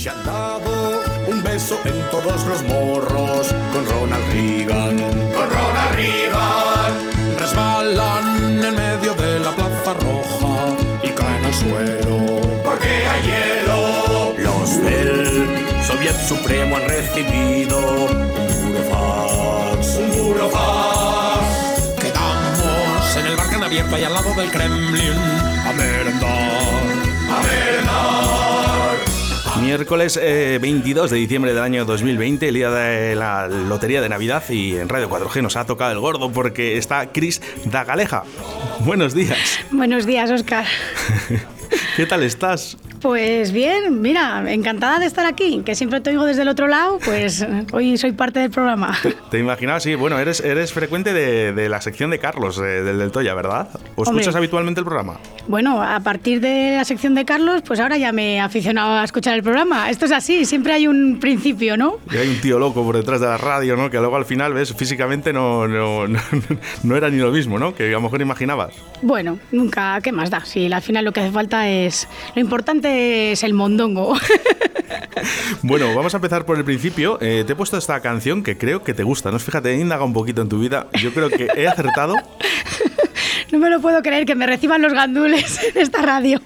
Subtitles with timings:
[0.00, 4.96] Se han dado un beso en todos los morros con Ronald Reagan.
[4.96, 6.92] Con Ronald Reagan.
[7.38, 12.40] Resbalan en medio de la plaza roja y caen al suelo.
[12.64, 14.34] Porque hay hielo.
[14.38, 19.96] Los del Soviet Supremo han recibido un burofax.
[19.96, 21.44] Un burofax.
[22.00, 25.12] Quedamos en el Barcan abierto y al lado del Kremlin
[25.66, 26.79] a merendar.
[29.60, 34.42] Miércoles eh, 22 de diciembre del año 2020, el día de la Lotería de Navidad
[34.48, 38.24] y en Radio 4G nos ha tocado el gordo porque está Cris Dagaleja.
[38.80, 39.60] Buenos días.
[39.70, 40.64] Buenos días, Oscar.
[41.96, 42.78] ¿Qué tal estás?
[43.00, 46.98] Pues bien, mira, encantada de estar aquí, que siempre te oigo desde el otro lado,
[47.02, 48.96] pues hoy soy parte del programa.
[49.30, 49.82] ¿Te imaginas?
[49.82, 53.32] Sí, bueno, eres, eres frecuente de, de la sección de Carlos, eh, del del Toya,
[53.34, 53.68] ¿verdad?
[53.96, 54.20] ¿O Hombre.
[54.20, 55.18] escuchas habitualmente el programa?
[55.48, 59.04] Bueno, a partir de la sección de Carlos, pues ahora ya me he aficionado a
[59.04, 59.88] escuchar el programa.
[59.88, 61.94] Esto es así, siempre hay un principio, ¿no?
[62.12, 63.88] Y hay un tío loco por detrás de la radio, ¿no?
[63.88, 66.20] Que luego al final, ves, físicamente no, no, no,
[66.82, 67.74] no era ni lo mismo, ¿no?
[67.74, 68.74] Que a lo mejor imaginabas.
[69.00, 70.44] Bueno, nunca, ¿qué más da?
[70.44, 72.06] Si al final lo que hace falta es...
[72.34, 72.89] Lo importante
[73.32, 74.14] es el mondongo.
[75.62, 77.18] Bueno, vamos a empezar por el principio.
[77.20, 79.38] Eh, te he puesto esta canción que creo que te gusta, ¿no?
[79.38, 80.86] Fíjate, indaga un poquito en tu vida.
[81.00, 82.14] Yo creo que he acertado.
[83.52, 86.40] no me lo puedo creer que me reciban los gandules en esta radio.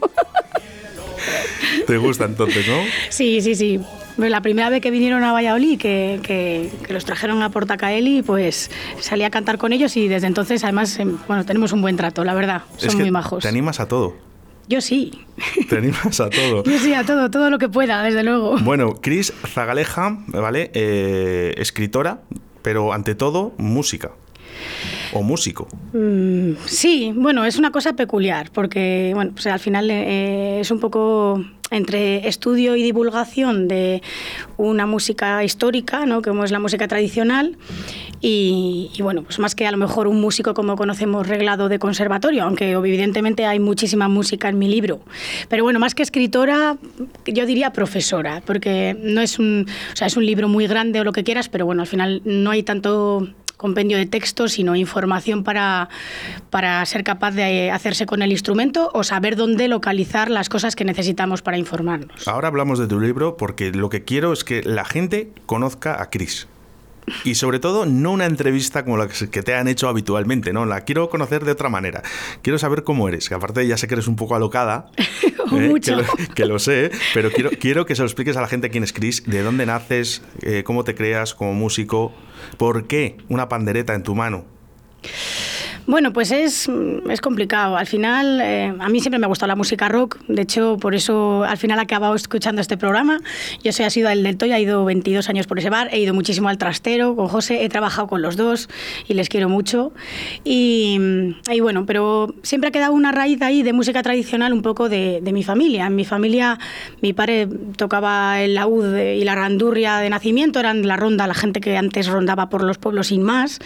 [1.86, 2.78] Te gusta entonces, ¿no?
[3.08, 3.80] Sí, sí, sí.
[4.16, 8.22] Bueno, La primera vez que vinieron a Valladolid, que, que- que los trajeron a Portacaeli,
[8.22, 11.96] pues salí a cantar con ellos y desde entonces, además, em, bueno, tenemos un buen
[11.96, 12.62] trato, la verdad.
[12.76, 13.42] Son es que muy majos.
[13.42, 14.14] te animas a todo.
[14.68, 15.12] Yo sí.
[15.68, 16.64] Te animas a todo.
[16.70, 18.56] Yo sí, a todo, todo lo que pueda, desde luego.
[18.58, 20.70] Bueno, Cris Zagaleja, ¿vale?
[20.74, 22.20] Eh, escritora,
[22.62, 24.12] pero ante todo, música.
[25.12, 25.68] O músico.
[25.92, 30.80] Mm, sí, bueno, es una cosa peculiar, porque bueno, pues al final eh, es un
[30.80, 34.02] poco entre estudio y divulgación de
[34.56, 36.22] una música histórica, ¿no?
[36.22, 37.56] como es la música tradicional,
[38.26, 42.44] y, bueno, pues más que a lo mejor un músico como conocemos reglado de conservatorio,
[42.44, 45.00] aunque evidentemente hay muchísima música en mi libro.
[45.50, 46.78] Pero bueno, más que escritora,
[47.26, 51.04] yo diría profesora, porque no es un, o sea, es un libro muy grande o
[51.04, 55.44] lo que quieras, pero bueno, al final no hay tanto compendio de textos, sino información
[55.44, 55.90] para,
[56.48, 60.86] para ser capaz de hacerse con el instrumento o saber dónde localizar las cosas que
[60.86, 62.26] necesitamos para informarnos.
[62.26, 66.08] Ahora hablamos de tu libro porque lo que quiero es que la gente conozca a
[66.08, 66.48] Cris.
[67.24, 70.66] Y sobre todo, no una entrevista como la que te han hecho habitualmente, ¿no?
[70.66, 72.02] La quiero conocer de otra manera.
[72.42, 74.90] Quiero saber cómo eres, que aparte ya sé que eres un poco alocada.
[75.50, 75.68] O ¿eh?
[75.68, 75.96] mucho.
[75.96, 78.70] Que, lo, que lo sé, pero quiero, quiero que se lo expliques a la gente
[78.70, 82.12] quién es Cris, de dónde naces, eh, cómo te creas como músico,
[82.56, 84.44] por qué una pandereta en tu mano.
[85.86, 86.70] Bueno, pues es,
[87.10, 87.76] es complicado.
[87.76, 90.18] Al final, eh, a mí siempre me ha gustado la música rock.
[90.28, 93.20] De hecho, por eso al final he acabado escuchando este programa.
[93.62, 96.14] Yo soy sido el del Toya, he ido 22 años por ese bar, he ido
[96.14, 98.70] muchísimo al trastero con José, he trabajado con los dos
[99.06, 99.92] y les quiero mucho.
[100.42, 100.98] Y,
[101.52, 105.20] y bueno, pero siempre ha quedado una raíz ahí de música tradicional un poco de,
[105.22, 105.86] de mi familia.
[105.86, 106.58] En mi familia,
[107.02, 107.46] mi padre
[107.76, 112.06] tocaba el laúd y la randurria de nacimiento, eran la ronda, la gente que antes
[112.06, 113.60] rondaba por los pueblos sin más.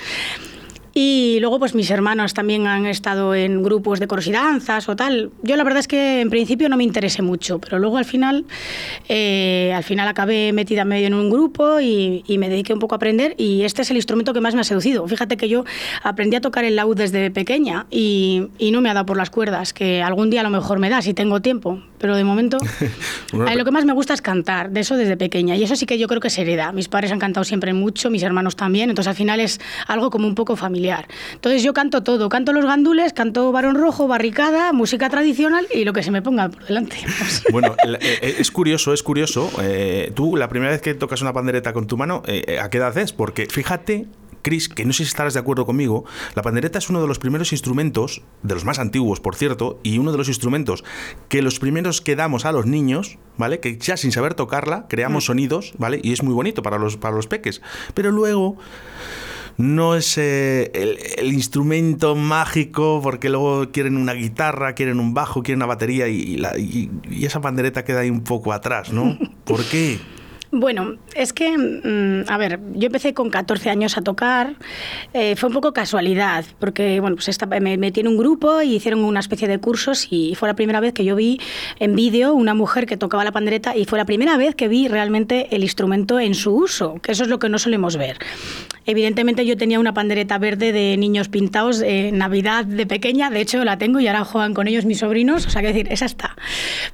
[0.95, 4.97] Y luego, pues mis hermanos también han estado en grupos de coros y danzas o
[4.97, 5.31] tal.
[5.43, 8.47] Yo la verdad es que en principio no me interesé mucho, pero luego al final,
[9.09, 12.95] eh, al final acabé metida medio en un grupo y, y, me dediqué un poco
[12.95, 15.07] a aprender y este es el instrumento que más me ha seducido.
[15.07, 15.65] Fíjate que yo
[16.03, 19.31] aprendí a tocar el laúd desde pequeña y, y no me ha dado por las
[19.31, 22.59] cuerdas, que algún día a lo mejor me da si tengo tiempo, pero de momento
[23.33, 25.87] bueno, lo que más me gusta es cantar, de eso desde pequeña y eso sí
[25.87, 26.73] que yo creo que se hereda.
[26.73, 30.27] Mis padres han cantado siempre mucho, mis hermanos también, entonces al final es algo como
[30.27, 30.88] un poco familiar.
[31.33, 35.93] Entonces yo canto todo, canto los gandules, canto varón rojo, barricada, música tradicional y lo
[35.93, 36.97] que se me ponga por delante.
[37.51, 39.51] Bueno, eh, es curioso, es curioso.
[39.63, 42.79] Eh, tú, la primera vez que tocas una pandereta con tu mano, eh, ¿a qué
[42.79, 43.13] edad es?
[43.13, 44.07] Porque fíjate
[44.43, 46.05] Chris, que no sé si estarás de acuerdo conmigo,
[46.35, 49.99] la pandereta es uno de los primeros instrumentos, de los más antiguos, por cierto, y
[49.99, 50.85] uno de los instrumentos
[51.29, 53.61] que los primeros que damos a los niños, ¿vale?
[53.61, 56.01] Que ya sin saber tocarla, creamos sonidos, ¿vale?
[56.03, 57.61] Y es muy bonito para los, para los peques.
[57.95, 58.57] Pero luego
[59.59, 65.43] no es eh, el, el, instrumento mágico porque luego quieren una guitarra, quieren un bajo,
[65.43, 69.19] quieren una batería y, la, y, y esa pandereta queda ahí un poco atrás, ¿no?
[69.45, 69.99] ¿Por qué?
[70.51, 74.55] Bueno, es que, mmm, a ver, yo empecé con 14 años a tocar,
[75.13, 78.77] eh, fue un poco casualidad, porque, bueno, pues esta, me metí en un grupo y
[78.77, 81.39] hicieron una especie de cursos y fue la primera vez que yo vi
[81.81, 84.89] en vídeo una mujer que tocaba la pandereta y fue la primera vez que vi
[84.89, 88.17] realmente el instrumento en su uso, que eso es lo que no solemos ver.
[88.89, 93.63] Evidentemente yo tenía una pandereta verde de niños pintados en Navidad de pequeña, de hecho
[93.63, 96.35] la tengo y ahora juegan con ellos mis sobrinos, o sea, que decir, esa está.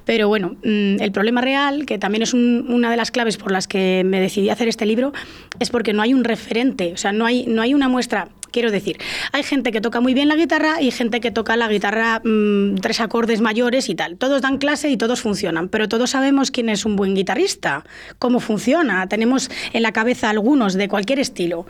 [0.03, 3.69] Pero bueno, mm, el problema real, que también es una de las claves por las
[3.69, 5.13] que me decidí hacer este libro,
[5.61, 8.71] es porque no hay un referente, o sea, no hay, no hay una muestra Quiero
[8.71, 8.97] decir,
[9.33, 12.75] hay gente que toca muy bien la guitarra y gente que toca la guitarra mm,
[12.75, 14.15] tres acordes mayores y tal.
[14.15, 17.83] Todos dan clase y todos funcionan, pero todos sabemos quién es un buen guitarrista,
[18.17, 19.09] cómo funciona.
[19.09, 21.65] Tenemos en la cabeza algunos de cualquier estilo.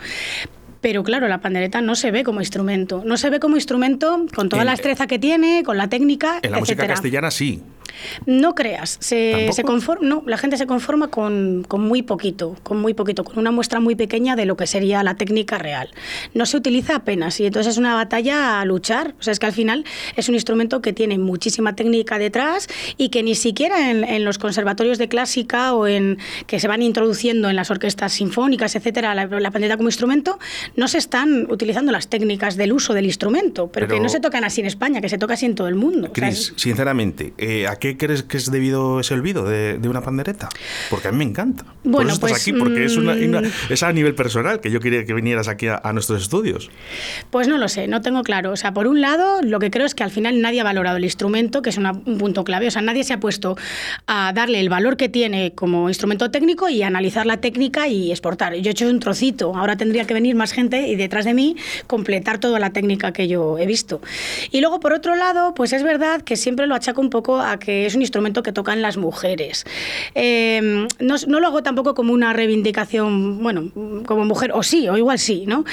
[0.80, 3.02] Pero claro, la pandereta no se ve como instrumento.
[3.04, 6.38] No se ve como instrumento con toda la destreza que tiene, con la técnica.
[6.44, 7.64] En la música castellana sí.
[8.26, 13.24] No creas, se, conforma, no, la gente se conforma con, muy poquito, con muy poquito,
[13.24, 15.90] con una muestra muy pequeña de lo que sería la técnica real.
[16.34, 19.16] No se utiliza apenas y entonces es una batalla a luchar.
[19.20, 23.10] O sea, es que al final es un instrumento que tiene muchísima técnica detrás y
[23.10, 27.56] que ni siquiera en, los conservatorios de clásica o en que se van introduciendo en
[27.56, 30.40] las orquestas sinfónicas, etcétera, la, la pandereta como instrumento,
[30.76, 34.44] no se están utilizando las técnicas del uso del instrumento, pero, que no se tocan
[34.44, 36.12] así en España, que se toca así en todo el mundo.
[36.14, 40.50] Cris, sinceramente, eh, qué crees que es debido ese olvido de, una pandereta?
[40.90, 41.64] Porque a mí me encanta.
[41.84, 43.36] Bueno, Por estás pues, aquí, porque es, mm,
[43.70, 46.70] es a nivel personal que yo quería que vinieras aquí a, nuestros estudios.
[47.30, 48.52] Pues no lo sé, no tengo claro.
[48.52, 50.98] O sea, por un lado, lo que creo es que al final nadie ha valorado
[50.98, 52.68] el instrumento, que es un punto clave.
[52.68, 53.56] O sea, nadie se ha puesto
[54.08, 58.56] a darle el valor que tiene como instrumento técnico y analizar la técnica y exportar.
[58.56, 61.56] Yo he hecho un trocito, ahora tendría que venir más gente y detrás de mí
[61.88, 64.02] completar toda la técnica que yo he visto.
[64.52, 67.58] Y luego, por otro lado, pues es verdad que siempre lo achaco un poco a
[67.58, 69.66] que es un instrumento que tocan las mujeres.
[70.14, 73.72] Em, no, lo hago tampoco como una reivindicación, bueno,
[74.06, 75.66] como mujer, o sí, o igual sí, ¿no?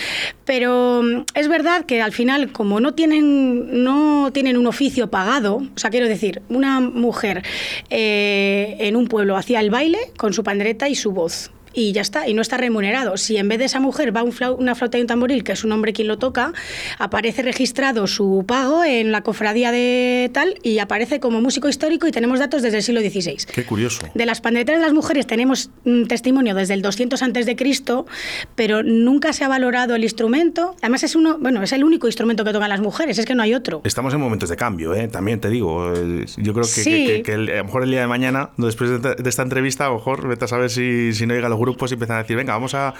[0.44, 5.56] Pero mm, es verdad que al final, como no tienen, no tienen un oficio pagado,
[5.56, 7.42] o sea, quiero decir, una mujer
[7.90, 12.02] eh, en un pueblo hacía el baile con su pandereta y su voz y ya
[12.02, 13.16] está, y no está remunerado.
[13.16, 15.72] Si en vez de esa mujer va una flauta y un tamboril, que es un
[15.72, 16.52] hombre quien lo toca,
[16.98, 22.12] aparece registrado su pago en la cofradía de tal y aparece como músico histórico y
[22.12, 23.36] tenemos datos desde el siglo XVI.
[23.52, 24.06] Qué curioso.
[24.14, 28.06] De las panderetas de las mujeres tenemos un testimonio desde el 200 antes de Cristo,
[28.54, 30.76] pero nunca se ha valorado el instrumento.
[30.80, 33.42] Además es uno, bueno, es el único instrumento que tocan las mujeres, es que no
[33.42, 33.80] hay otro.
[33.84, 35.08] Estamos en momentos de cambio, ¿eh?
[35.08, 35.92] también te digo.
[36.36, 39.86] Yo creo que, que, a lo mejor el día de mañana, después de, esta entrevista,
[39.86, 42.36] a lo mejor vete a saber si, si no llega los grupos empiezan a decir,
[42.36, 42.94] venga, vamos a,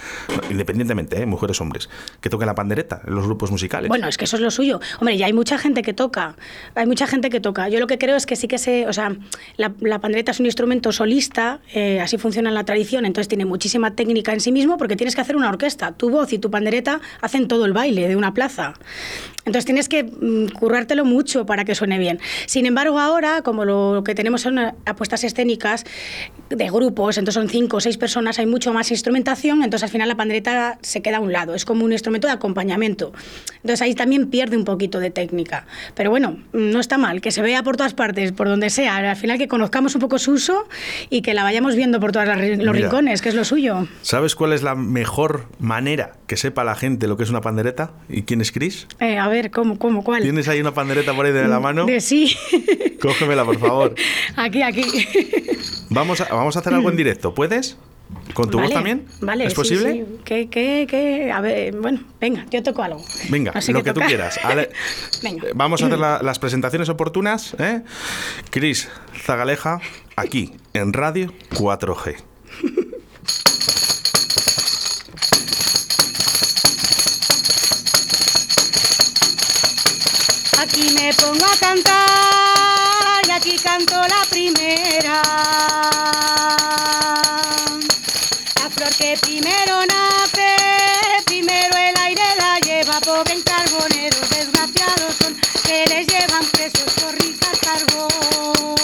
[0.50, 1.26] independientemente, ¿eh?
[1.26, 1.88] mujeres, hombres,
[2.20, 3.88] que toquen la pandereta en los grupos musicales.
[3.88, 4.80] Bueno, es que eso es lo suyo.
[5.00, 6.36] Hombre, ya hay mucha gente que toca,
[6.74, 7.68] hay mucha gente que toca.
[7.68, 9.14] Yo lo que creo es que sí que se, o sea,
[9.56, 13.94] la, pandereta es un instrumento solista, eh, así funciona en la tradición, entonces tiene muchísima
[13.94, 15.92] técnica en sí mismo porque tienes que hacer una orquesta.
[15.92, 18.74] Tu voz y tu pandereta hacen todo el baile de una plaza.
[19.44, 22.20] Entonces tienes que mm, currártelo mucho para que suene bien.
[22.46, 25.84] Sin embargo, ahora, como lo que tenemos son apuestas escénicas
[26.48, 30.08] de grupos, entonces son cinco o seis personas, hay mucho más instrumentación, entonces al final
[30.08, 33.12] la pandereta se queda a un lado, es como un instrumento de acompañamiento.
[33.56, 35.66] Entonces ahí también pierde un poquito de técnica.
[35.94, 39.16] Pero bueno, no está mal, que se vea por todas partes, por donde sea, al
[39.16, 40.68] final que conozcamos un poco su uso
[41.08, 43.88] y que la vayamos viendo por todos los rincones, que es lo suyo.
[44.02, 47.92] ¿Sabes cuál es la mejor manera que sepa la gente lo que es una pandereta
[48.08, 48.86] y quién es Chris?
[49.00, 50.22] Eh, a ver, ¿cómo, cómo, cuál?
[50.22, 51.86] ¿Tienes ahí una pandereta por ahí de la mm, mano?
[51.86, 52.36] De sí.
[53.00, 53.94] Cógemela, por favor.
[54.36, 54.84] Aquí, aquí.
[55.90, 57.76] Vamos a, vamos a hacer algo en directo, ¿puedes?
[58.34, 59.06] ¿Con tu voz también?
[59.20, 59.92] Vale, ¿Es posible?
[59.92, 60.04] Sí.
[60.24, 61.30] ¿Qué, qué, qué?
[61.30, 63.04] A ver, bueno, venga, yo toco algo.
[63.28, 64.38] Venga, lo que, tú quieras.
[65.22, 65.44] venga.
[65.54, 67.54] Vamos a hacer las presentaciones oportunas.
[67.58, 67.82] ¿eh?
[68.50, 68.88] Cris
[69.24, 69.80] Zagaleja,
[70.16, 72.16] aquí, en Radio 4G.
[80.58, 85.22] Aquí me pongo a cantar y aquí canto la primera.
[89.02, 90.54] Que primero nace,
[91.24, 97.12] primero el aire la lleva, pobre en carboneros, desgraciados son que les llevan presos por
[97.20, 98.76] ricas carbón.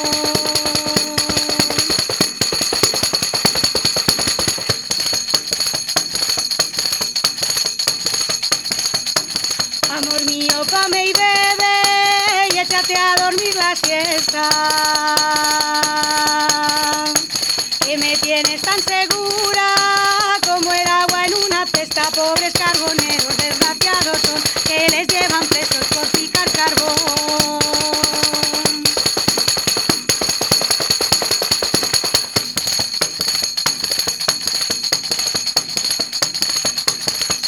[9.89, 14.51] Amor mío, come y bebe y échate a dormir la siesta.
[17.87, 19.68] Que me tienes tan segura
[22.11, 27.59] pobres carboneros desgraciados son que les llevan presos por picar carbón.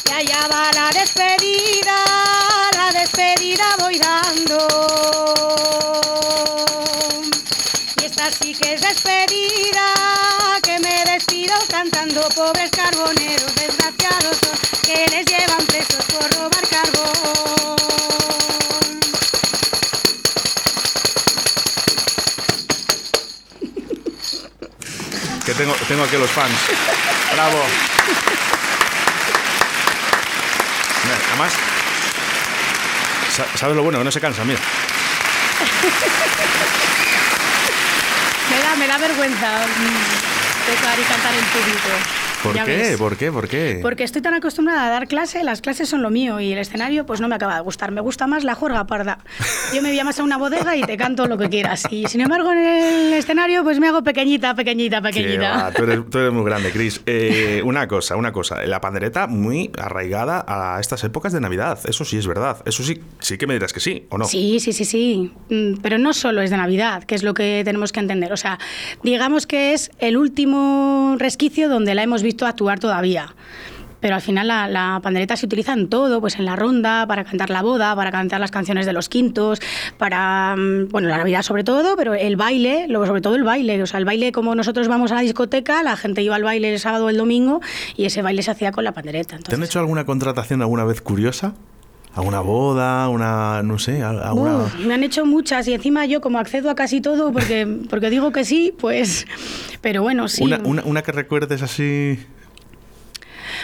[0.07, 2.05] Y allá va la despedida,
[2.77, 4.69] la despedida voy dando.
[8.01, 9.95] Y esta sí que es despedida,
[10.63, 13.50] que me despido cantando pobres carboneros
[25.51, 26.55] Que tengo, tengo aquí los fans.
[27.35, 27.59] Bravo.
[31.31, 31.53] Además,
[33.33, 33.99] sa- ¿sabes lo bueno?
[33.99, 34.61] Que no se cansa, mira.
[38.51, 41.89] Me da, me da vergüenza mm, tocar y cantar en público.
[42.45, 42.77] ¿Por qué?
[42.77, 42.97] ves.
[42.99, 43.33] ¿Por qué?
[43.33, 43.79] ¿Por qué?
[43.83, 47.05] Porque estoy tan acostumbrada a dar clase, las clases son lo mío y el escenario
[47.05, 47.91] pues no me acaba de gustar.
[47.91, 49.19] Me gusta más la juerga parda.
[49.75, 51.85] Yo me llamas a una bodega y te canto lo que quieras.
[51.91, 55.73] Y sin embargo en el escenario pues me hago pequeñita, pequeñita, Que pequeñita.
[55.77, 57.01] tú, eres, tú eres muy grande, Chris.
[57.07, 58.65] Eh, una cosa, una cosa.
[58.67, 61.79] La pandereta muy arraigada a estas épocas de Navidad.
[61.85, 62.59] Eso sí es verdad.
[62.65, 64.25] Eso sí, sí que me dirás que sí, ¿o no?
[64.25, 65.33] Sí, sí, sí, sí.
[65.49, 68.33] Mm, Pero no solo es de Navidad, que es lo que tenemos que entender.
[68.33, 68.59] O sea,
[69.03, 73.35] digamos que es el último resquicio donde la hemos visto actuar todavía.
[74.01, 77.25] Pero al final la, la pandereta se utiliza en todo, pues en la ronda, para
[77.25, 79.61] cantar la boda, para cantar las canciones de los quintos,
[79.99, 83.83] para, mm, bueno, la Navidad sobre todo, pero el baile, luego sobre todo el baile.
[83.83, 86.73] O sea, el baile como nosotros vamos a la discoteca, la gente iba al baile
[86.73, 87.61] el sábado o el domingo
[87.97, 89.39] y ese baile se hacía con la pandereta.
[89.39, 91.55] ¿Te han hecho alguna contratación alguna vez curiosa?
[92.15, 93.09] ¿Alguna boda?
[93.09, 94.57] ¿Una, no sé, alguna...
[94.57, 98.11] Uf, me han hecho muchas y encima yo como accedo a casi todo porque, porque
[98.11, 99.27] digo que sí, pues...
[99.81, 100.43] Pero bueno, sí.
[100.43, 102.19] Una, una, una que recuerdes así...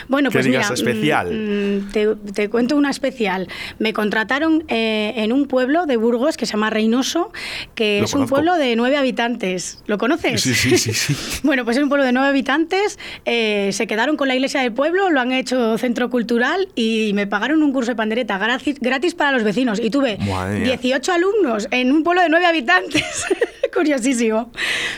[0.08, 1.32] bueno, pues digas mira, especial.
[1.32, 3.48] mm, mm, te, te cuento una especial.
[3.78, 7.32] Me contrataron eh, en un pueblo de Burgos que se llama Reynoso,
[7.74, 8.34] que Lo es un conozco.
[8.36, 9.82] pueblo de nueve habitantes.
[9.86, 10.40] ¿Lo conoces?
[10.40, 11.16] Sí, sí, sí, sí.
[11.42, 12.98] Bueno, pues es un pueblo de nueve habitantes.
[13.24, 17.26] eh, se quedaron con la iglesia del pueblo, lo han hecho centro cultural y me
[17.26, 19.78] pagaron un curso de pandereta gratis, gratis para los vecinos.
[19.80, 20.76] Y tuve Madre mía.
[20.76, 23.24] 18 alumnos en un pueblo de nueve habitantes.
[23.74, 24.50] Curiosísimo.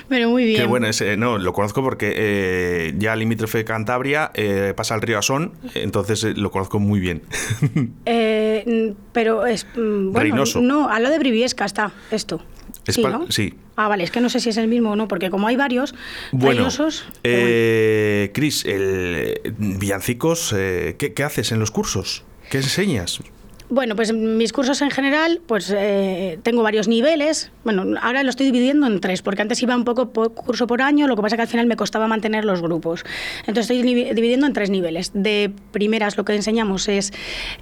[0.09, 0.61] Pero muy bien.
[0.61, 5.19] Qué bueno ese, no, lo conozco porque eh, ya limítrofe Cantabria eh, pasa al río
[5.19, 7.23] Asón, entonces eh, lo conozco muy bien.
[8.07, 9.67] Eh, pero es.
[9.77, 10.45] mm, Bueno.
[10.61, 12.41] No, al lado de Briviesca está esto.
[12.87, 13.27] Es sí, ¿no?
[13.31, 13.55] sí.
[13.77, 15.57] Ah, vale, es que no sé si es el mismo o no, porque como hay
[15.57, 15.95] varios
[16.33, 16.89] Bueno, bueno.
[17.23, 22.25] eh, Cris, el eh, villancicos, eh, ¿qué, qué haces en los cursos?
[22.51, 23.21] ¿Qué enseñas?
[23.71, 27.51] Bueno, pues mis cursos en general, pues eh, tengo varios niveles.
[27.65, 30.81] Bueno, ahora lo estoy dividiendo en tres, porque antes iba un poco por curso por
[30.81, 33.05] año, lo que pasa que al final me costaba mantener los grupos.
[33.41, 35.11] Entonces estoy divi- dividiendo en tres niveles.
[35.13, 37.13] De primeras lo que enseñamos es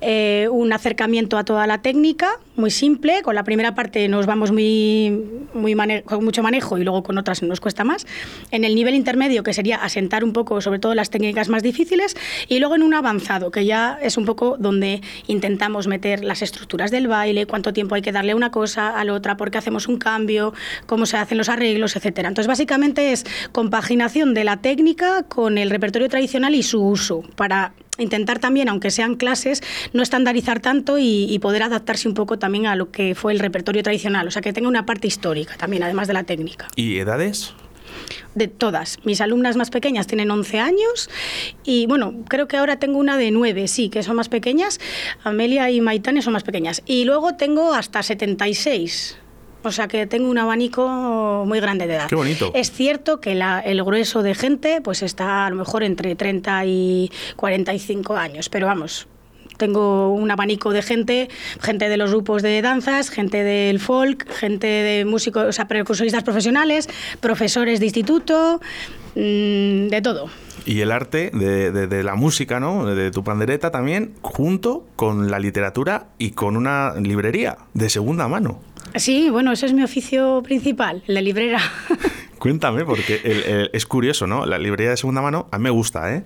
[0.01, 3.23] eh, un acercamiento a toda la técnica, muy simple.
[3.23, 7.19] Con la primera parte nos vamos muy, muy mane- con mucho manejo y luego con
[7.19, 8.07] otras nos cuesta más.
[8.53, 12.17] En el nivel intermedio, que sería asentar un poco sobre todo las técnicas más difíciles,
[12.47, 16.91] y luego en un avanzado, que ya es un poco donde intentamos meter las estructuras
[16.91, 19.89] del baile, cuánto tiempo hay que darle una cosa, a la otra, por qué hacemos
[19.89, 20.53] un cambio,
[20.87, 22.29] cómo se hacen los arreglos, etcétera.
[22.29, 27.73] Entonces, básicamente es compaginación de la técnica con el repertorio tradicional y su uso para
[27.99, 29.63] intentar también, aunque sean clases,
[29.93, 33.83] no estandarizar tanto y poder adaptarse un poco también a lo que fue el repertorio
[33.83, 36.69] tradicional, o sea, que tenga una parte histórica también, además de la técnica.
[36.77, 37.55] ¿Y edades?
[38.35, 38.99] De todas.
[39.05, 41.11] Mis alumnas más pequeñas tienen 11 años
[41.65, 44.79] y bueno, creo que ahora tengo una de 9, sí, que son más pequeñas.
[45.25, 46.83] Amelia y Maitane son más pequeñas.
[46.87, 49.19] Y luego tengo hasta 76.
[49.63, 52.09] O sea que tengo un abanico muy grande de edad.
[52.09, 52.53] Qué bonito.
[52.55, 56.65] Es cierto que la- el grueso de gente pues está a lo mejor entre 30
[56.67, 59.09] y 45 años, pero vamos,
[59.57, 61.29] tengo un abanico de gente,
[61.61, 66.23] gente de los grupos de danzas, gente del folk, gente de músicos, o sea, percusionistas
[66.25, 66.89] profesionales,
[67.21, 68.61] profesores de instituto,
[69.15, 70.29] mm, de todo.
[70.65, 72.87] Y el arte de, de- de la música, ¿no?
[72.87, 78.61] De tu pandereta también, junto con la literatura y con una librería de segunda mano.
[78.97, 81.61] Sí, bueno, ese es mi oficio principal, de librera.
[82.39, 84.47] Cuéntame, porque el- el- es curioso, ¿no?
[84.47, 86.25] La librería de segunda mano a mí me gusta, ¿eh?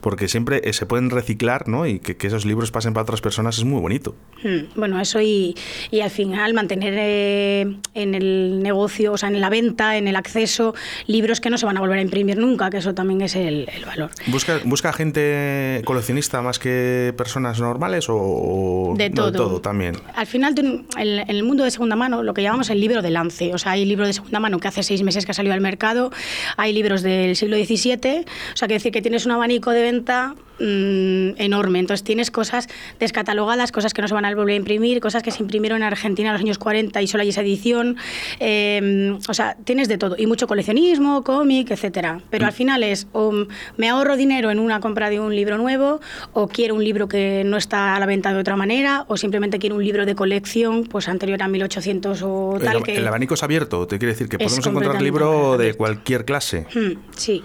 [0.00, 1.86] Porque siempre eh, se pueden reciclar, ¿no?
[1.86, 4.14] Y que, que esos libros pasen para otras personas es muy bonito.
[4.44, 5.54] Mm, Bueno, eso y,
[5.90, 10.16] y al final mantener eh, en el negocio, o sea, en la venta, en el
[10.16, 10.74] acceso,
[11.06, 13.68] libros que no se van a volver a imprimir nunca, que eso también es el,
[13.74, 14.10] el valor.
[14.26, 19.60] ¿Busca, ¿Busca gente coleccionista más que personas normales o, o De no, todo.
[19.60, 19.96] también?
[20.14, 23.54] Al final, en el mundo de segunda mano, lo que llamamos el libro de lance,
[23.54, 25.60] o sea, hay libro de segunda mano que hace seis meses que ha salido al
[25.60, 26.10] mercado,
[26.56, 30.34] hay libros del siglo XVII, o sea, que decir que tienes un abanico de venta
[30.58, 31.78] mm, enorme.
[31.78, 35.30] Entonces tienes cosas descatalogadas, cosas que no se van a volver a imprimir, cosas que
[35.30, 37.96] se imprimieron en Argentina en los años 40 y solo hay esa edición.
[38.40, 40.16] eh, o sea, tienes de todo.
[40.18, 42.20] Y mucho coleccionismo, cómic, etcétera.
[42.30, 43.32] Pero al final es o
[43.76, 46.00] me ahorro dinero en una compra de un libro nuevo,
[46.32, 49.58] o quiero un libro que no está a la venta de otra manera, o simplemente
[49.58, 52.76] quiero un libro de colección, pues anterior a 1800 o El, tal.
[52.78, 52.96] ab- que...
[52.96, 56.66] el abanico es abierto, te quiere decir que podemos encontrar libro de cualquier clase.
[56.74, 57.42] Mm, Sí.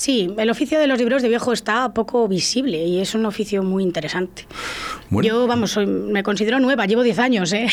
[0.00, 3.62] Sí, el oficio de los libros de viejo está poco visible y es un oficio
[3.62, 4.46] muy interesante.
[5.10, 5.28] Bueno.
[5.28, 7.66] Yo, vamos, soy- me considero nueva, llevo 10 años, ¿eh?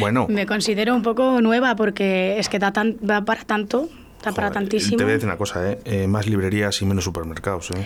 [0.00, 3.90] Bueno, me considero un poco nueva porque es que da, tan, da para tanto,
[4.32, 4.96] para tantísimo.
[4.96, 5.78] Te voy a decir una cosa, ¿eh?
[5.84, 7.70] Eh, más librerías y menos supermercados.
[7.70, 7.84] ¿eh?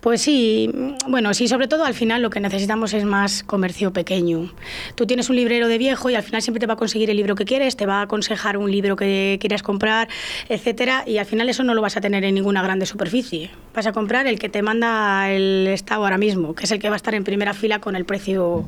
[0.00, 0.70] Pues sí,
[1.08, 4.52] bueno, sí, sobre todo al final lo que necesitamos es más comercio pequeño.
[4.94, 7.16] Tú tienes un librero de viejo y al final siempre te va a conseguir el
[7.16, 10.08] libro que quieres, te va a aconsejar un libro que quieras comprar,
[10.48, 13.50] etcétera, y al final eso no lo vas a tener en ninguna grande superficie.
[13.74, 16.88] Vas a comprar el que te manda el Estado ahora mismo, que es el que
[16.88, 18.66] va a estar en primera fila con el precio.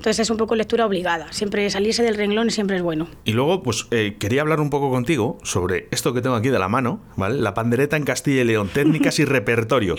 [0.00, 1.30] Entonces es un poco lectura obligada.
[1.30, 3.06] Siempre salirse del renglón siempre es bueno.
[3.26, 6.58] Y luego, pues eh, quería hablar un poco contigo sobre esto que tengo aquí de
[6.58, 7.38] la mano, ¿vale?
[7.38, 9.96] La pandereta en Castilla y León, técnicas y repertorio.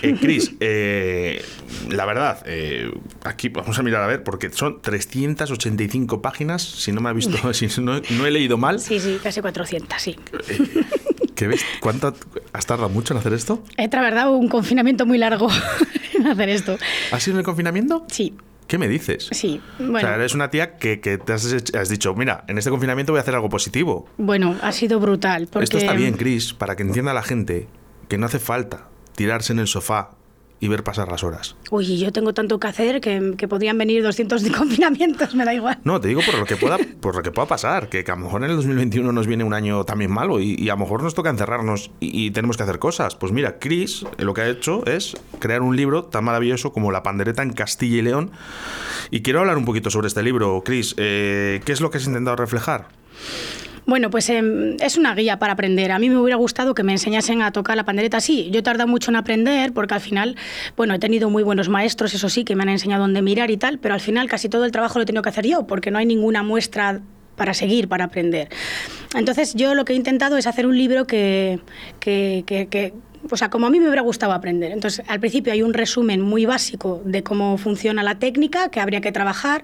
[0.00, 1.44] Eh, Cris, eh,
[1.90, 2.92] la verdad, eh,
[3.24, 7.52] aquí vamos a mirar a ver, porque son 385 páginas, si no me ha visto,
[7.52, 8.78] si no, no he leído mal.
[8.78, 10.16] Sí, sí, casi 400, sí.
[11.34, 11.64] ¿Qué ves?
[11.80, 12.14] ¿Cuánto
[12.52, 13.64] has tardado mucho en hacer esto?
[13.76, 15.48] He tardado un confinamiento muy largo
[16.14, 16.78] en hacer esto.
[17.10, 18.06] ¿Has sido en el confinamiento?
[18.08, 18.36] Sí,
[18.72, 19.28] ¿Qué me dices?
[19.32, 19.60] sí.
[19.78, 20.00] O Bueno.
[20.00, 23.20] sea, eres una tía que, que te has, dicho, mira, en este confinamiento voy a
[23.20, 24.08] hacer algo positivo.
[24.16, 25.46] Bueno, ha sido brutal.
[25.52, 25.64] Porque...
[25.64, 27.68] Esto está bien, Chris, para que entienda la gente
[28.08, 30.12] que no hace falta tirarse en el sofá
[30.62, 31.56] y ver pasar las horas.
[31.72, 35.52] Uy, yo tengo tanto que hacer que, que podrían venir 200 de confinamientos, me da
[35.52, 35.78] igual.
[35.82, 38.14] No, te digo por lo que pueda, por lo que pueda pasar, que, que a
[38.14, 40.78] lo mejor en el 2021 nos viene un año también malo y, y a lo
[40.78, 43.16] mejor nos toca encerrarnos y, y tenemos que hacer cosas.
[43.16, 46.92] Pues mira, Chris eh, lo que ha hecho es crear un libro tan maravilloso como
[46.92, 48.30] La pandereta en Castilla y León.
[49.10, 50.94] Y quiero hablar un poquito sobre este libro, Chris.
[50.96, 52.86] Eh, ¿Qué es lo que has intentado reflejar?
[53.84, 55.90] Bueno, pues em, es una guía para aprender.
[55.92, 58.20] A mí me hubiera gustado que me enseñasen a tocar la pandereta.
[58.20, 60.36] Sí, yo he tardado mucho en aprender porque al final,
[60.76, 63.56] bueno, he tenido muy buenos maestros, eso sí, que me han enseñado dónde mirar y
[63.56, 65.90] tal, pero al final casi todo el trabajo lo he tenido que hacer yo porque
[65.90, 67.00] no hay ninguna muestra
[67.36, 68.48] para seguir, para aprender.
[69.16, 71.58] Entonces yo lo que he intentado es hacer un libro que,
[71.98, 72.94] que, que- que-
[73.32, 74.72] o sea, como a mí me hubiera gustado aprender.
[74.72, 79.00] Entonces, al principio hay un resumen muy básico de cómo funciona la técnica, que habría
[79.00, 79.62] que trabajar.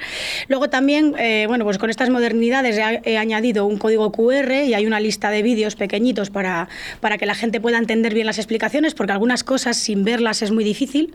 [0.48, 4.75] Luego también, eh, bueno, pues con estas modernidades he, he añadido un código QR y
[4.75, 6.68] hay una lista de vídeos pequeñitos para,
[7.00, 10.50] para que la gente pueda entender bien las explicaciones, porque algunas cosas sin verlas es
[10.50, 11.14] muy difícil.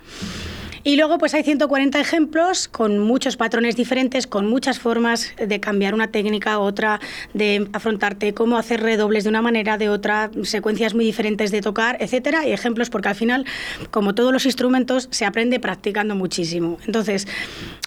[0.86, 5.94] Y luego pues hay 140 ejemplos con muchos patrones diferentes, con muchas formas de cambiar
[5.94, 7.00] una técnica a otra,
[7.34, 11.96] de afrontarte, cómo hacer redobles de una manera, de otra, secuencias muy diferentes de tocar,
[12.02, 13.46] etcétera, y ejemplos porque al final,
[13.92, 16.78] como todos los instrumentos, se aprende practicando muchísimo.
[16.86, 17.30] Entonces,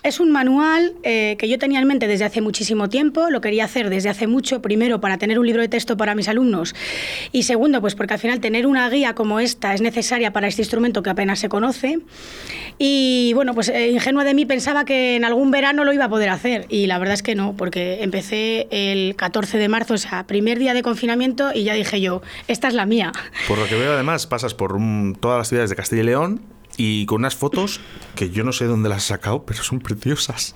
[0.03, 3.67] es un manual eh, que yo tenía en mente desde hace muchísimo tiempo, lo quería
[3.67, 6.75] hacer desde hace mucho, primero para tener un libro de texto para mis alumnos
[7.31, 10.63] y segundo, pues porque al final tener una guía como esta es necesaria para este
[10.63, 11.99] instrumento que apenas se conoce.
[12.79, 12.86] Y
[13.35, 16.29] bueno, pues eh, ingenua de mí pensaba que en algún verano lo iba a poder
[16.31, 20.27] hacer y la verdad es que no, porque empecé el 14 de marzo, o sea,
[20.27, 23.13] primer día de confinamiento y ya dije yo, esta es la mía.
[23.49, 26.43] Por lo que veo, además, pasas por un- todas las ciudades de Castilla y León
[26.77, 27.81] y con unas fotos
[28.15, 30.55] que yo no sé dónde las has sacado, pero son preciosas.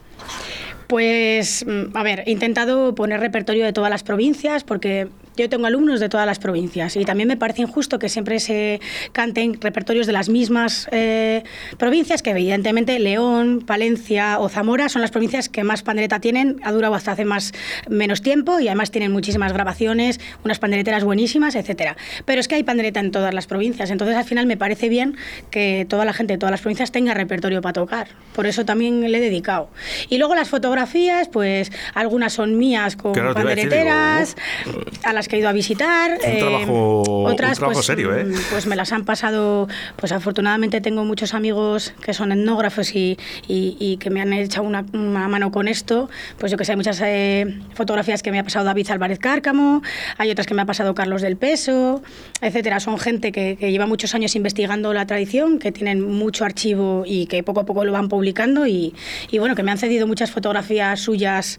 [0.86, 5.66] Pues, mm, a ver, he intentado poner repertorio de todas las provincias porque yo tengo
[5.66, 8.80] alumnos de todas las provincias y también me parece injusto que siempre se
[9.12, 11.44] canten repertorios de las mismas eh,
[11.78, 16.72] provincias, que evidentemente León, Palencia o Zamora son las provincias que más pandereta tienen, ha
[16.72, 17.52] durado hasta hace más,
[17.88, 21.96] menos tiempo y además tienen muchísimas grabaciones, unas pandereteras buenísimas, etcétera.
[22.24, 25.16] Pero es que hay pandereta en todas las provincias, entonces al final me parece bien
[25.50, 28.08] que toda la gente de todas las provincias tenga repertorio para tocar.
[28.34, 29.70] Por eso también le he dedicado.
[30.08, 35.12] Y luego las fotografías, pues algunas son mías con Claro, a decir, pandereteras, digo, a
[35.12, 36.18] las que he ido a visitar.
[36.22, 38.26] Es un trabajo- un trabajo pues, serio, ¿eh?
[38.50, 43.16] Pues me las han pasado, pues afortunadamente tengo muchos amigos que son etnógrafos y,
[43.48, 46.10] y- y que me han echado una, una mano con esto.
[46.38, 49.82] Pues yo que sé, hay muchas eh, fotografías que me ha pasado David Álvarez Cárcamo,
[50.18, 52.02] hay otras que me ha pasado Carlos del Peso,
[52.40, 52.80] etcétera.
[52.80, 57.26] Son gente que, que lleva muchos años investigando la tradición, que tienen mucho archivo y
[57.26, 58.94] que poco a poco lo van publicando y,
[59.30, 61.58] y bueno, que me han cedido muchas fotografías suyas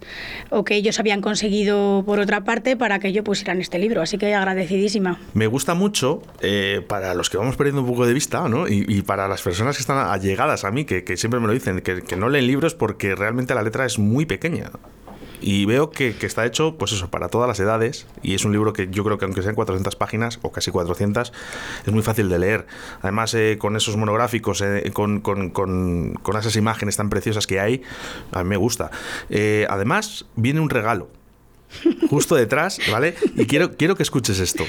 [0.50, 4.02] o que ellos habían conseguido por otra parte para que yo pusiera en este libro.
[4.02, 5.18] Así que agradecidísima.
[5.34, 8.66] Me gusta mucho, eh, para los que vamos perdiendo un poco de vista, ¿no?
[8.68, 11.52] Y, y para las personas que están allegadas a mí, que, que siempre me lo
[11.52, 14.70] dicen, que, que no leen libros porque realmente la letra es muy pequeña.
[15.44, 18.06] Y veo que, que está hecho, pues eso, para todas las edades.
[18.22, 21.32] Y es un libro que yo creo que aunque sean 400 páginas, o casi 400,
[21.84, 22.66] es muy fácil de leer.
[23.00, 27.58] Además, eh, con esos monográficos, eh, con, con- con- con esas imágenes tan preciosas que
[27.58, 27.82] hay,
[28.30, 28.92] a mí me gusta.
[29.30, 31.08] Eh, además, viene un regalo.
[32.08, 33.14] Justo detrás, ¿vale?
[33.36, 34.64] Y quiero, quiero que escuches esto.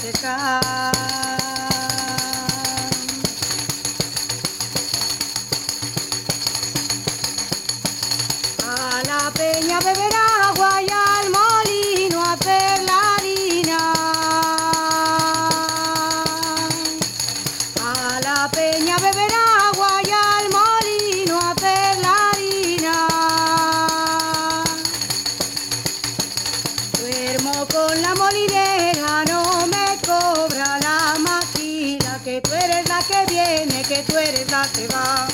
[0.00, 1.27] Para
[33.88, 35.26] que tú eres la que va.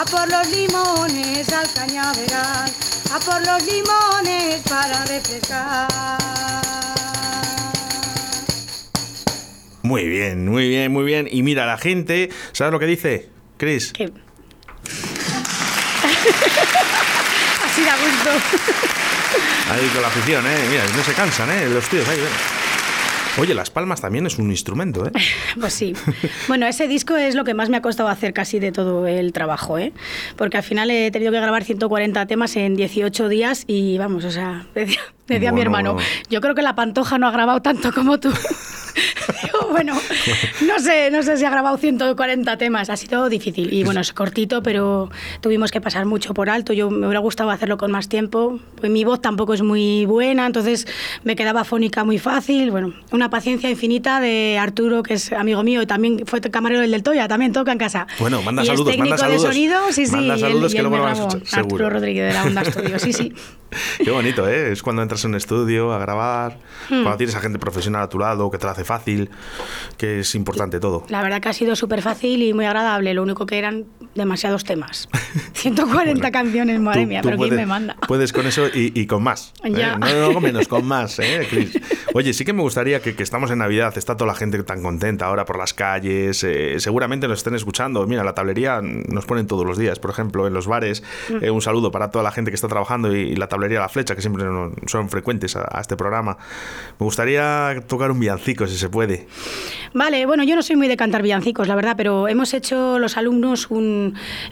[0.00, 2.70] A por los limones al cañaveral,
[3.12, 5.88] a por los limones para refrescar.
[9.82, 11.28] Muy bien, muy bien, muy bien.
[11.30, 13.28] Y mira, la gente, ¿sabes lo que dice?
[13.58, 14.04] Chris, Que-
[17.64, 18.30] Así da gusto.
[19.72, 20.66] ahí con la afición, ¿eh?
[20.70, 21.68] Mira, no se cansan, ¿eh?
[21.68, 22.59] Los tíos ahí, ven.
[23.40, 25.12] Oye, las palmas también es un instrumento, ¿eh?
[25.58, 25.94] Pues sí.
[26.46, 29.32] Bueno, ese disco es lo que más me ha costado hacer casi de todo el
[29.32, 29.94] trabajo, ¿eh?
[30.36, 34.30] Porque al final he tenido que grabar 140 temas en 18 días y vamos, o
[34.30, 35.96] sea, decía, decía mi hermano,
[36.28, 38.30] yo creo que la Pantoja no ha grabado tanto como tú.
[39.70, 39.94] Bueno,
[40.66, 44.12] no sé, no sé si ha grabado 140 temas, ha sido difícil y bueno, es
[44.12, 45.08] cortito, pero
[45.40, 46.72] tuvimos que pasar mucho por alto.
[46.72, 50.46] Yo me hubiera gustado hacerlo con más tiempo, pues mi voz tampoco es muy buena,
[50.46, 50.86] entonces
[51.24, 52.70] me quedaba fónica muy fácil.
[52.70, 57.02] Bueno, una paciencia infinita de Arturo, que es amigo mío y también fue camarero del
[57.02, 58.06] Toya, también toca en casa.
[58.18, 59.42] Bueno, manda y saludos, es técnico manda saludos.
[59.42, 60.12] de sonido, sí, sí.
[60.16, 61.28] Manda él- saludos que él me lo van a grabó.
[61.28, 61.86] escuchar, seguro.
[61.86, 63.32] Arturo Rodríguez de la Onda Studio, sí, sí.
[64.04, 64.72] Qué bonito, ¿eh?
[64.72, 67.02] Es cuando entras en un estudio a grabar, Hmm.
[67.02, 69.30] cuando tienes a gente profesional a tu lado, que te lo hace fácil,
[69.96, 71.04] que es importante todo.
[71.08, 74.64] La verdad que ha sido súper fácil y muy agradable, lo único que eran demasiados
[74.64, 75.08] temas.
[75.54, 77.96] 140 Bueno, canciones, madre Tú- mía, tú pero ¿quién puedes- me manda?
[78.08, 79.52] Puedes con eso y, y con más.
[79.64, 79.70] ¿eh?
[79.72, 79.96] Ya.
[79.96, 81.78] No, no, menos, con más, ¿eh, Chris?
[82.14, 84.82] Oye, sí que me gustaría que, que estamos en Navidad, está toda la gente tan
[84.82, 88.06] contenta ahora por las calles, eh, seguramente nos estén escuchando.
[88.06, 91.02] Mira, la tablería nos ponen todos los días, por ejemplo, en los bares.
[91.28, 91.44] Mm.
[91.44, 93.88] Eh, un saludo para toda la gente que está trabajando y, y la tablería La
[93.88, 96.36] Flecha, que siempre no- son frecuentes a, a este programa.
[96.98, 99.28] Me gustaría tocar un villancico, si se puede.
[99.94, 103.16] Vale, bueno, yo no soy muy de cantar villancicos, la verdad, pero hemos hecho los
[103.16, 103.99] alumnos un.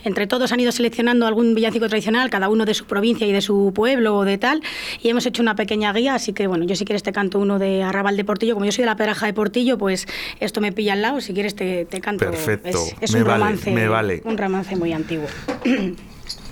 [0.05, 3.41] Entre todos han ido seleccionando algún villancico tradicional, cada uno de su provincia y de
[3.41, 4.63] su pueblo o de tal,
[5.03, 7.59] y hemos hecho una pequeña guía, así que bueno, yo si quieres te canto uno
[7.59, 10.07] de Arrabal de Portillo, como yo soy de la Pedraja de Portillo, pues
[10.41, 12.25] esto me pilla al lado, si quieres te, te canto.
[12.25, 14.23] Perfecto, Es, es me un vale, romance, me vale.
[14.25, 15.27] un romance muy antiguo.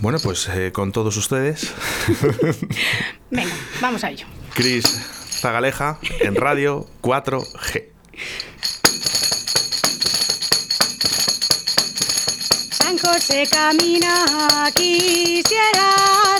[0.00, 1.72] Bueno, pues eh, con todos ustedes,
[3.30, 4.26] Venga, vamos a ello.
[4.54, 7.84] Chris Zagaleja en Radio 4G.
[12.86, 15.90] San José camina, quisiera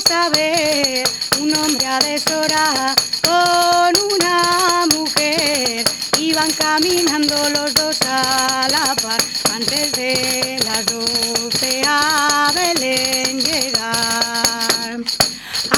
[0.07, 1.03] saber,
[1.41, 5.85] un hombre a deshora con una mujer,
[6.21, 9.21] iban caminando los dos a la par,
[9.55, 15.01] antes de las doce a Belén llegar.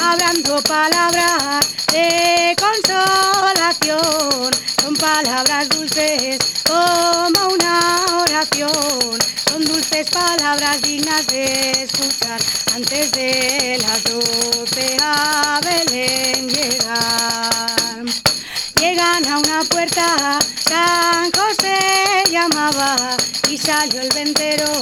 [0.03, 4.51] Hablando palabras de consolación,
[4.83, 7.08] son palabras dulces como
[10.11, 12.41] palabras dignas de escuchar
[12.75, 18.05] antes de las doce a Belén llegar.
[18.81, 23.17] Llegan a una puerta, San José llamaba
[23.51, 24.73] y salió el ventero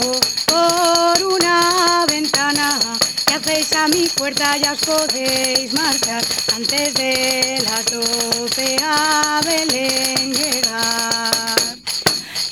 [0.47, 2.79] por una ventana.
[3.27, 4.57] ¿Qué hacéis a mi puerta?
[4.57, 6.23] Ya os podéis marchar
[6.55, 11.57] antes de las doce a Belén llegar.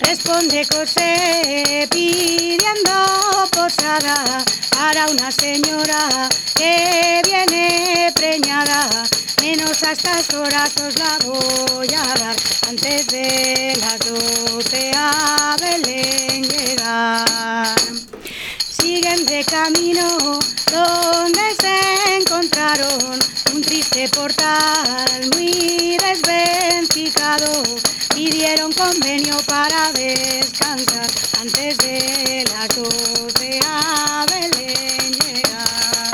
[0.07, 8.87] Responde José pidiendo posada para una señora que viene preñada.
[9.41, 12.37] Menos a estas horas os la voy a dar
[12.69, 17.75] antes de las doce a Belén llegar.
[18.59, 20.19] Siguen de camino
[20.71, 23.19] donde se encontraron
[23.55, 27.94] un triste portal muy desvencijado.
[28.15, 31.07] Pidieron convenio para descansar
[31.41, 36.13] antes de las doce a Belén llegar.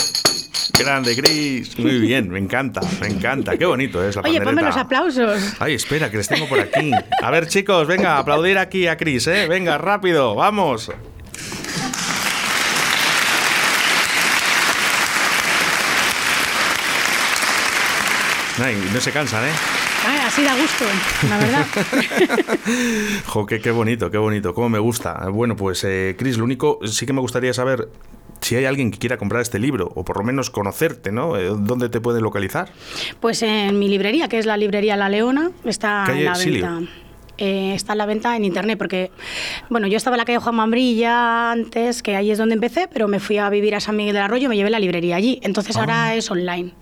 [0.78, 1.78] Grande, Chris.
[1.78, 3.56] Muy bien, me encanta, me encanta.
[3.56, 5.40] Qué bonito es la Oye, ponme los aplausos.
[5.58, 6.90] Ay, espera, que les tengo por aquí.
[7.22, 9.46] A ver, chicos, venga, aplaudir aquí a Chris, ¿eh?
[9.46, 10.90] Venga, rápido, vamos.
[18.62, 19.79] Ay, no se cansan, ¿eh?
[20.30, 20.84] Así da gusto,
[21.28, 21.66] la verdad.
[23.26, 25.28] Jo, qué, qué bonito, qué bonito, cómo me gusta.
[25.28, 27.88] Bueno, pues, eh, Chris, lo único, sí que me gustaría saber,
[28.40, 31.36] si hay alguien que quiera comprar este libro, o por lo menos conocerte, ¿no?
[31.36, 32.70] Eh, ¿Dónde te puede localizar?
[33.18, 36.92] Pues en mi librería, que es la librería La Leona, está Calle en la venta.
[37.40, 39.10] Eh, está en la venta en internet porque,
[39.70, 43.08] bueno, yo estaba en la calle Juan Mambrilla antes, que ahí es donde empecé, pero
[43.08, 45.40] me fui a vivir a San Miguel del Arroyo, me llevé la librería allí.
[45.42, 46.72] Entonces ahora es online.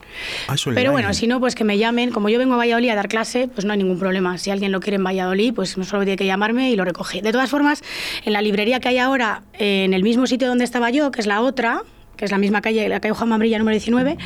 [0.49, 0.81] Ah, es online.
[0.81, 2.11] Pero bueno, si no, pues que me llamen.
[2.11, 4.37] Como yo vengo a Valladolid a dar clase, pues no hay ningún problema.
[4.37, 7.23] Si alguien lo quiere en Valladolid, pues no solo tiene que llamarme y lo recoge.
[7.23, 7.85] De todas formas,
[8.25, 11.21] en la librería que hay ahora, eh, en el mismo sitio donde estaba yo, que
[11.21, 11.85] es la otra,
[12.19, 14.19] que es la misma calle, la calle Juan Mambrilla número 19,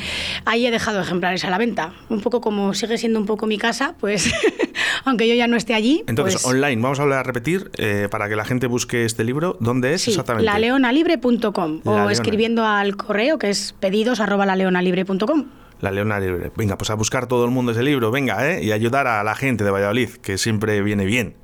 [0.45, 1.93] ahí he dejado ejemplares a la venta.
[2.09, 4.33] Un poco como sigue siendo un poco mi casa, pues
[5.05, 6.03] aunque yo ya no esté allí.
[6.07, 9.23] Entonces, pues, online, vamos a volver a repetir eh, para que la gente busque este
[9.23, 9.55] libro.
[9.59, 10.45] ¿Dónde es Sí, exactamente?
[10.45, 12.11] laleonalibre.com La o Leona.
[12.11, 15.45] escribiendo al correo que es pedidos arroba laleonalibre.com.
[15.83, 16.49] La Leona Libre.
[16.55, 18.63] Venga, pues a buscar todo el mundo ese libro, venga, ¿eh?
[18.63, 21.35] Y ayudar a la gente de Valladolid, que siempre viene bien.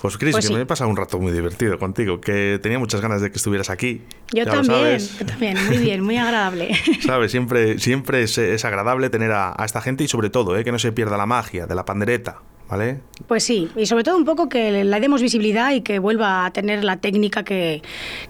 [0.00, 0.54] Pues Cris, Pues que sí.
[0.54, 3.68] me he pasado un rato muy divertido contigo, que tenía muchas ganas de que estuvieras
[3.68, 4.02] aquí.
[4.32, 6.70] Yo Ya también, yo también, muy bien, muy agradable.
[7.04, 7.30] ¿Sabes?
[7.30, 10.64] Siempre, siempre es, es agradable tener a, a esta gente y sobre todo, ¿eh?
[10.64, 12.38] que no se pierda la magia de la pandereta,
[12.70, 13.00] ¿vale?
[13.26, 16.52] Pues sí, y sobre todo un poco que le demos visibilidad y que vuelva a
[16.52, 17.82] tener la técnica que,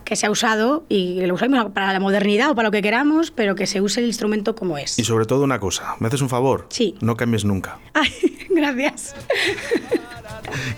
[0.04, 3.30] que se ha usado y lo usamos para la modernidad o para lo que queramos,
[3.30, 4.98] pero que se use el instrumento como es.
[4.98, 6.66] Y sobre todo una cosa, ¿me haces un favor?
[6.70, 6.94] Sí.
[7.00, 7.78] No cambies nunca.
[7.94, 8.10] Ay,
[8.50, 9.14] gracias.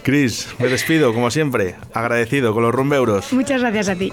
[0.02, 3.32] Cris, me despido, como siempre, agradecido con los rumbeuros.
[3.32, 4.12] Muchas gracias a ti.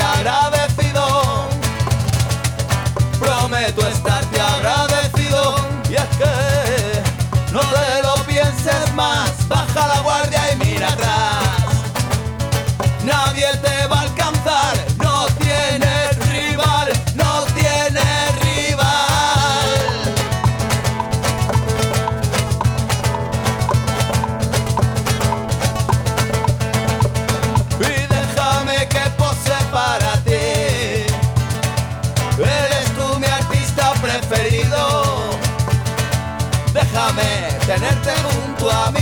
[0.00, 1.48] agradecido.
[3.18, 4.01] Prometo estarte
[38.62, 39.01] tenerte junto